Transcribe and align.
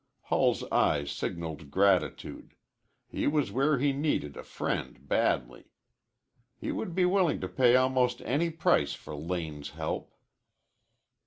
Hull's 0.23 0.63
eyes 0.71 1.11
signaled 1.11 1.69
gratitude. 1.69 2.55
He 3.07 3.27
was 3.27 3.51
where 3.51 3.77
he 3.77 3.93
needed 3.93 4.35
a 4.35 4.41
friend 4.41 5.07
badly. 5.07 5.65
He 6.57 6.71
would 6.71 6.95
be 6.95 7.05
willing 7.05 7.39
to 7.41 7.47
pay 7.47 7.75
almost 7.75 8.19
any 8.21 8.49
price 8.49 8.93
for 8.93 9.13
Lane's 9.13 9.69
help. 9.77 10.15